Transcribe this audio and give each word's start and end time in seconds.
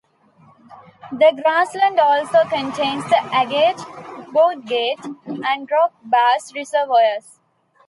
The 1.11 1.31
grassland 1.43 1.99
also 1.99 2.43
contains 2.49 3.03
the 3.07 3.19
Agate, 3.31 3.77
Bordgate, 4.33 5.05
and 5.27 5.69
Rock 5.69 5.93
Bass 6.03 6.55
reservoirs. 6.55 7.37